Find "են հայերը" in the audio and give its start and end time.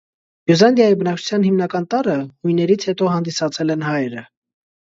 3.77-4.29